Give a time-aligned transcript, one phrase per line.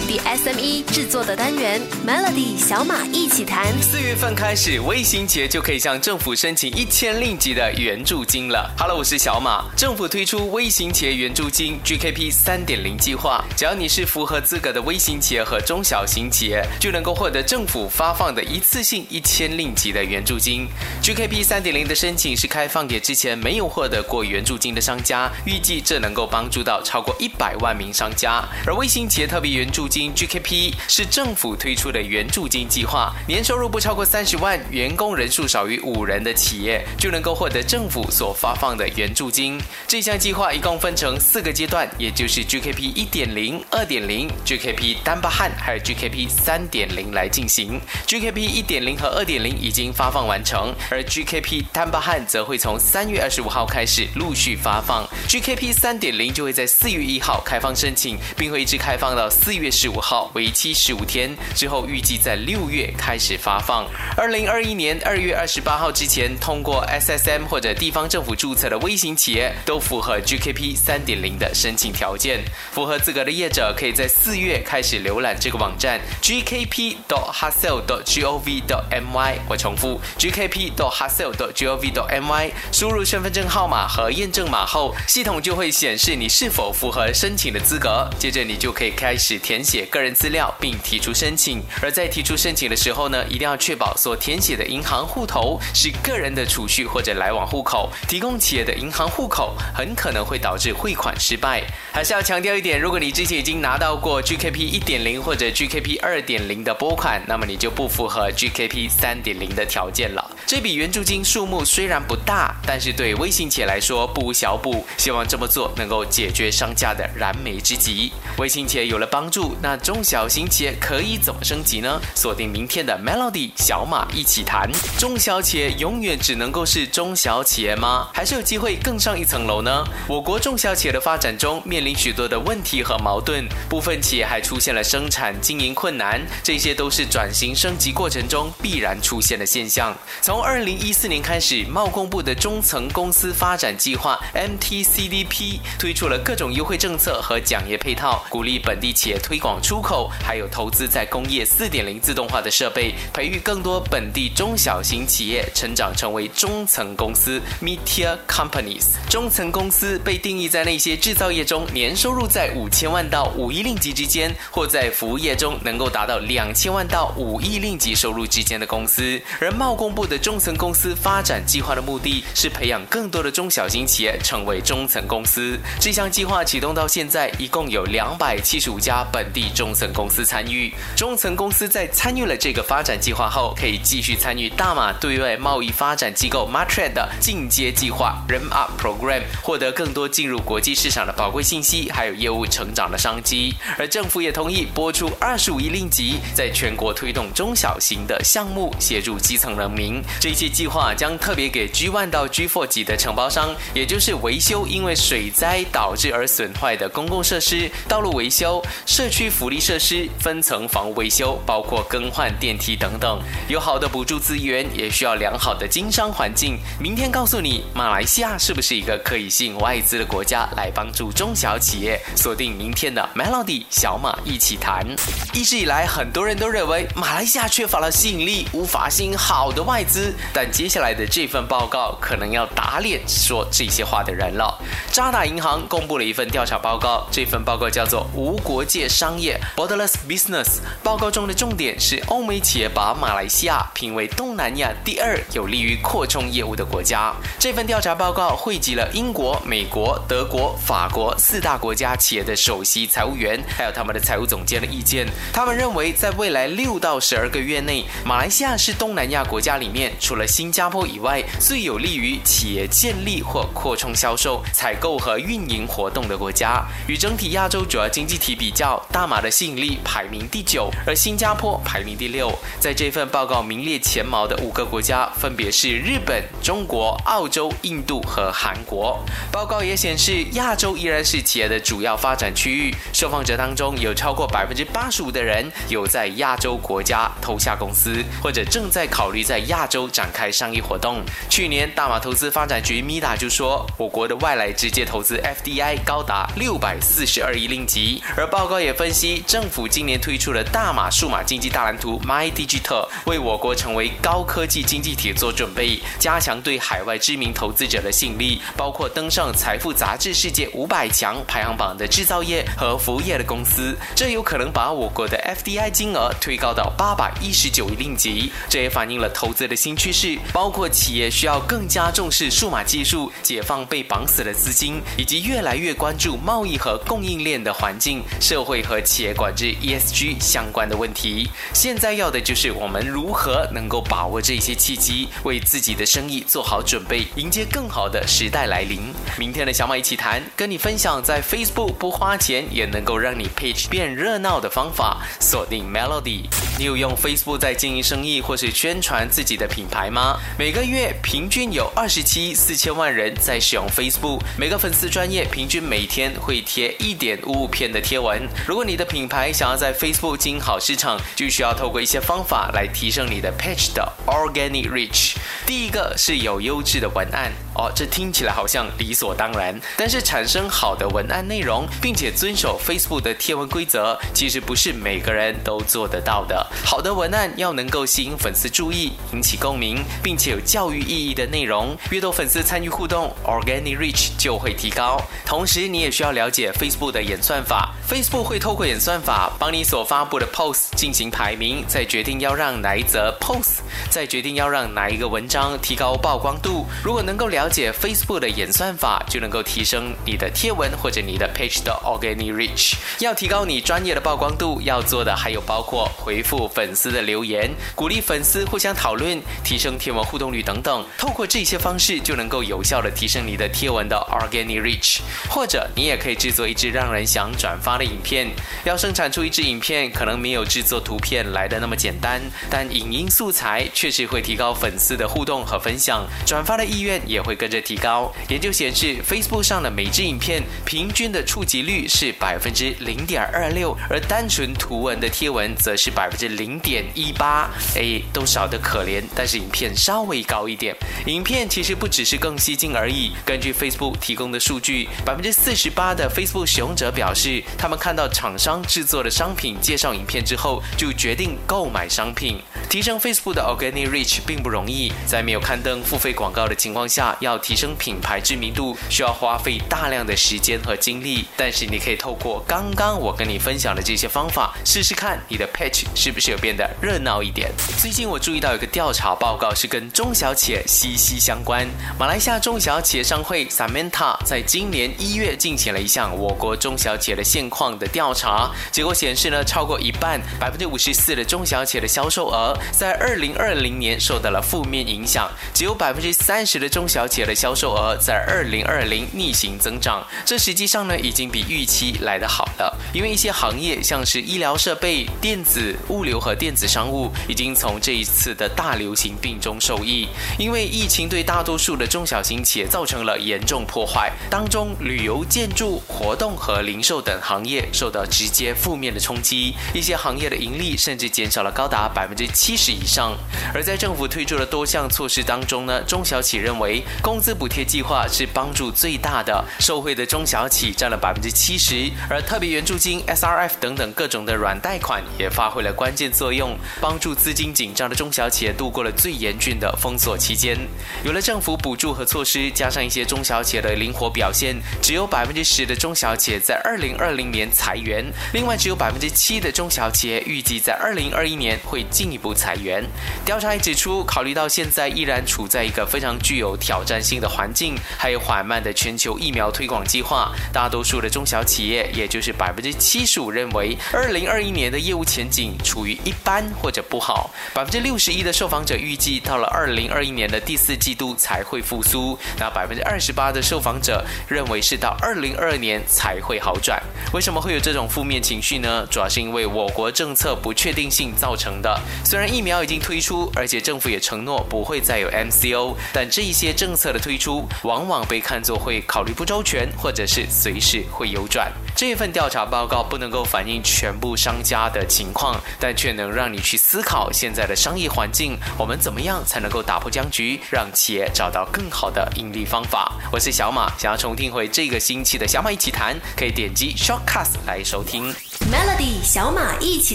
[0.00, 3.66] 本地 SME 制作的单元 Melody 小马一起谈。
[3.82, 8.72] 四月份开始，微型企业就可以向政府申请一千令吉的援助金了。
[8.78, 9.62] Hello，我是小马。
[9.76, 20.66] 政府推出微型企业援助金 GKP 三点零计划，只要你是符合资格的微型企业和中小型企业，就能够获得政府发放的一次性一千令吉的援助金。
[21.02, 28.42] GKP 三点零的申请是开放给之前没有获得过援助金的商家，预计这能够帮助到超过一百万名商家。
[28.66, 39.60] 而微型企业特别援助金 GKP 是政府推出的援助金计划，年收入不超过三十万、员工人数少于五人的企业就能够获得政府所发放的援助金。
[39.88, 47.80] 这项计划一共分成四个阶段，也就是 GKP 一点零、二点零、GKP 丹巴汉还有 GKP 三点零来进行。
[48.06, 55.04] GKP 一点零和二点零已经发放完成，而 GKP 丹巴汉则会从三月二十五号开始陆续发放。
[55.28, 61.34] GKP 三点零就会在四月一号开放申请，并会一直开放到四月十五号，为期十五天。
[61.56, 63.86] 之后预计在六月开始发放。
[64.14, 72.44] 二零二一年二月二十八号之前通过 SSM 或者地方政府注册的微型企业，都符合 GKP 三点零的申请条件。
[72.72, 76.96] 符合资格的业者可以在四月开始浏览这个网站 GKP.
[77.08, 77.82] dot hustle.
[77.86, 78.44] dot gov.
[78.66, 79.36] dot my。
[79.48, 80.72] 我重复 GKP.
[80.76, 81.32] dot hustle.
[81.32, 81.90] dot gov.
[81.90, 82.50] dot my。
[82.70, 88.06] 输入身份证号码和验证码后，系统就会显示你是否符合申请的资格。
[88.18, 91.62] 接着你就可以开始填填写个人资料，并提出申请。
[91.82, 97.92] 而在提出申请的时候呢，一定要确保所填写的银行户头是个人的储蓄或者来往户口。
[98.08, 101.62] 提供企业的银行户口很可能会导致汇款失败。
[101.92, 110.30] 还是要强调一点，如果你之前已经拿到过 GKP 一点零或者 GKP 二点零的拨款，那么你就不符合 GKP 三点零的条件了。
[110.46, 114.86] 这笔援助金数目虽然不大，但是对微型企业来说不无小补。
[114.96, 118.10] 希望这么做能够解决商家的燃眉之急。
[118.38, 122.00] 微型企业有了帮助，那中小型企业可以怎么升级呢？
[122.14, 124.70] 锁定明天的 Melody 小马一起谈。
[124.98, 128.08] 中小企业永远只能够是中小企业吗？
[128.14, 129.84] 还是有机会更上一层楼呢？
[130.06, 139.96] 我国中小企业的发展中面临许多的问题和矛盾，部分企业还出现了生产经营困难，这些都是转型升级过程中必然出现的现象。
[140.20, 158.96] 从二零一四年开始，贸工部的中层公司发展计划 MTCDP 推出了各种优惠政策和奖业配套，鼓励本地企业推广出口，还有投资在工业四点零自动化的设备，培育更多本地中小型企业成长成为中层公司 （Mid-tier Companies）。
[159.08, 169.20] 中层公司被定义在那些制造业中年收入在五千万到五亿令吉之间，或在服务业中能够达到两千万到五亿令吉收入之间的公司。
[169.40, 175.58] 而贸工部的中层公司发展计划的目的是培养更多的中小型企业成为中层公司。
[175.80, 180.72] 这项计划启动到现在，一共有两百七十五家本地中层公司参与。
[180.96, 193.54] 中层公司在参与了这个发展计划后，可以继续参与大马对外贸易发展机构 Matrade 的进阶计划 RAM Up Program，获得更多进入国际市场的宝贵信息，还有业务成长的商机。
[193.78, 200.02] 而政府也同意拨出二十五亿令吉，在全国推动中小型的项目，协助基层人民。
[200.20, 213.20] 这些计划将特别给 G1 到 G4 级的承包商，也就是维修因为水灾导致而损坏的公共设施、道路维修、社区福利设施、分层房屋维修，包括更换电梯等等。
[213.48, 216.58] 有好的补助资源，也需要良好的经商环境。
[216.78, 222.00] 明天告诉你，马来西亚是不是一个可以吸引外资的国家来帮助中小企业？
[222.14, 224.86] 锁定明天的 Melody 小马一起谈。
[225.34, 230.14] 一直以来，很多人都认为马来西亚缺乏了吸引力，无法吸引好的外资。
[230.32, 234.56] 但接下来的这份报告，可能要打脸说这些话的人了。
[234.92, 240.44] 渣打银行公布了一份调查报告，这份报告叫做《无国界商商业 （Borderless Business）》。
[240.84, 247.12] 报告中的重点是，欧美企业把马来西亚评为东南亚第二有利于扩充业务的国家。
[247.36, 255.08] 这份调查报告汇集了英国、美国、德国、法国四大国家企业的首席财务员，还有他们的财务总监的意见。
[255.32, 266.64] 他们认为，在未来六到十二个月内，马来西亚是东南亚国家里面除了新加坡以外最有利于企业建立或扩充销售、采购和运营活动的国家。
[266.86, 272.30] 与整体亚洲主要经济体比较，大马的吸引力排名第九，而新加坡排名第六。
[272.58, 279.02] 在这份报告名列前茅的五个国家分别是日本、中国、澳洲、印度和韩国。
[279.32, 282.74] 报告也显示，亚洲依然是企业的主要发展区域。
[282.92, 291.02] 受访者当中有超过百分之八十五的人有在亚洲国家投下公司，或者正在考虑在亚洲展开商业活动。
[291.30, 298.02] 去年，大马投资发展局 mi 就说，我国的外来直接投资 FDI 高达六百四十二亿令吉。
[298.14, 318.32] 而报告也分分析，政府今年推出了大马数码经济大蓝图 My Digital，为我国成为高科技经济体做准备，加强对海外知名投资者的吸引力，包括登上财富杂志世界五百强排行榜的制造业和服务业的公司，这有可能把我国的 FDI 金额推高到八百一十九亿令吉。
[318.48, 331.28] 这也反映了投资的新趋势，包括企业需要更加重视数码技术，解放被绑死的资金，以及越来越关注贸易和供应链的环境、社会和企业管制 ESG 相关的问题。
[331.52, 338.94] 现在要的就是我们如何能够把握这些契机，为自己的生意做好准备，迎接更好的时代来临。
[339.18, 345.04] 明天的小马一起谈，跟你分享在 Facebook 不花钱也能够让你 page 变热闹的方法。
[345.18, 346.22] 锁定 Melody，
[346.56, 350.16] 你有用 Facebook 在经营生意或是宣传自己的品牌吗？
[350.38, 358.28] 每个月平均有二十七四千万人在使用 Facebook，每个粉丝专业平均每天会贴一点五五篇的贴文。
[358.46, 365.14] 如如果你的品牌想要在 Facebook 经营好市场，就需要透过一些方法来提升你的 page 的 organic reach。
[365.46, 376.46] 第一个是有优质的文案哦，这听起来好像理所当然，但是产生好的文案内容，并且遵守 Facebook 的贴文规则，其实不是每个人都做得到的。
[376.62, 385.00] 好的文案要能够吸引粉丝注意，引起共鸣，并且有教育意义的内容，越多粉丝参与互动，organic reach 就会提高。
[385.24, 393.60] 同时，你也需要了解 Facebook 的演算法，Facebook 会透过演算法帮你所发布的 post 进行排名，再决定要让哪一则 post，
[393.90, 396.66] 再决定要让哪一个文章提高曝光度。
[396.82, 402.74] 如果能够了解 Facebook 的演算法，就能够提升你的贴文或者你的 page 的 organic reach。
[402.98, 410.84] 要提高你专业的曝光度，要做的还有包括回复粉丝的留言，鼓励粉丝互相讨论，提升贴文互动率等等。
[410.98, 415.00] 透过这些方式，就能够有效的提升你的贴文的 organic reach。
[415.28, 418.28] 或者你也可以制作一支让人想转发的影片。
[418.64, 422.20] 要生产出一支影片，可能没有制作图片来的那么简单，
[422.50, 428.12] 但影音素材确实会提高粉丝的互动和分享，转发的意愿也会跟着提高。
[428.28, 437.50] 研究显示，Facebook 上的每支影片平均的触及率是百分之零点二六，而单纯图文的贴文则是百分之零点一八。
[437.74, 440.76] 哎，都少得可怜，但是影片稍微高一点。
[441.06, 443.12] 影片其实不只是更吸睛而已。
[443.24, 452.40] 根据 Facebook 提供的数据，百分之四十八的 Facebook 使用者表示，他们看到厂商制作的商品介绍影片之后，就决定购买商品。
[452.68, 461.24] 提升 Facebook 的 Organic Reach 并不容易，在没有刊登付费广告的情况下，要提升品牌知名度，需要花费大量的时间和精力。
[461.36, 467.50] 但是你可以透过刚刚我跟你分享的这些方法，试试看你的 Page 是不是有变得热闹一点。
[467.80, 471.66] 最近我注意到有个调查报告是跟中小企业息息相关。
[471.98, 490.06] 马来西亚中小企业商会 Samanta 在今年一月进行了一项我国中小企业的现况的调查，查结果显示呢，超过一半，百分之五十四的中小企业的销售额在二零二零年受到了负面影响，只有百分之三十的中小企业的销售额在二零二零逆行增长。
[490.26, 500.06] 这实际上呢，已经比预期来得好了，因为一些行业像是医疗设备、电子物流和电子商务，已经从这一次的大流行病中受益。
[500.38, 513.16] 因为疫情对大多数的中小型企业造成了严重破坏，当中旅游、建筑、活动和零售等行业受到直接负面的冲击，一些行业的盈利甚至减少了高达百分之七十以上。
[513.54, 530.58] 而在政府推出的多项措施当中呢，中小企认为工资补贴计划是帮助最大的，受惠的中小企占了百分之七十，而特别援助金 SRF 等等各种的软贷款也发挥了关键作用，帮助资金紧张的中小企业度过了最严峻的封锁期间。
[531.04, 537.99] 有了政府补助和措施，加上一些中小企业的灵活表现，只有百分之十的中小企业在二零二零年裁员，
[538.32, 542.82] 另外只有百分之七的中小企业预计在二零二一年会进一步裁员。
[543.24, 557.30] 调查也指出，考虑到现在依然处在一个非常具有挑战性的环境，还有缓慢的全球疫苗推广计划，大多数的中小企业，也就是百分之七十五认为二零二一年的业务前景处于一般或者不好。
[557.52, 566.80] 百分之六十一的受访者预计到了二零二一年的第四季度才会复苏，那百分之二十八的受访者认为是到二零二二年才会好转。
[567.12, 568.86] 为什么会有这种负面情绪呢？
[568.90, 571.80] 主要是因为我国政策不确定性造成的。
[572.04, 581.52] 虽然疫苗已经推出，而且政府也承诺不会再有 MCO，但这一些政策的推出往往被看作会考虑不周全，或者是随时会有转。
[581.80, 592.92] 这份调查报告不能够反映全部商家的情况，但却能让你去思考现在的商业环境，我们怎么样才能够打破僵局，让企业找到更好的盈利方法。
[593.10, 598.14] 我是小马，想要重听回这个星期的小马一起谈，可以点击 Shortcast 来收听。
[598.52, 599.94] Melody 小马一起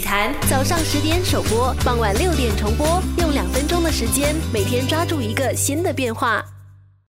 [0.00, 6.44] 谈，早上十点首播，傍晚六点重播，用两分钟的时间，每天抓住一个新的变化。